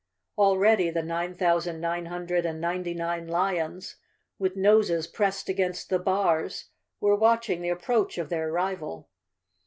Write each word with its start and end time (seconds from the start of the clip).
Already 0.35 0.89
the 0.89 1.03
nine 1.03 1.35
thousand 1.35 1.79
nine 1.79 2.07
hundred 2.07 2.43
and 2.43 2.59
ninety 2.59 2.95
nine 2.95 3.27
lions, 3.27 3.97
with 4.39 4.55
noses 4.55 5.05
pressed 5.05 5.47
against 5.47 5.91
the 5.91 5.99
bars, 5.99 6.69
were 6.99 7.15
watching 7.15 7.61
the 7.61 7.69
ap¬ 7.69 7.83
proach 7.83 8.17
of 8.19 8.29
their 8.29 8.51
rival. 8.51 9.11